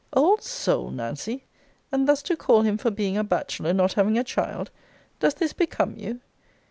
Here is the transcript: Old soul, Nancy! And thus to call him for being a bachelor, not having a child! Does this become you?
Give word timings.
Old 0.13 0.41
soul, 0.41 0.89
Nancy! 0.89 1.45
And 1.91 2.07
thus 2.07 2.23
to 2.23 2.35
call 2.35 2.63
him 2.63 2.75
for 2.79 2.89
being 2.89 3.17
a 3.19 3.23
bachelor, 3.23 3.71
not 3.71 3.93
having 3.93 4.17
a 4.17 4.23
child! 4.23 4.71
Does 5.19 5.35
this 5.35 5.53
become 5.53 5.95
you? 5.95 6.21